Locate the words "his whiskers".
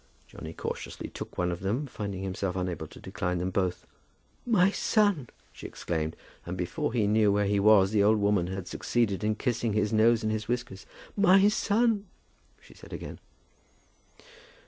10.31-10.87